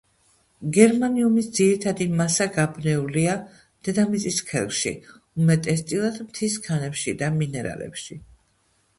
[0.75, 3.35] გერმანიუმის ძირითადი მასა გაბნეულია
[3.87, 4.93] დედამიწის ქერქში
[5.43, 8.19] უმეტესწილად მთის ქანებში და მინერალებში.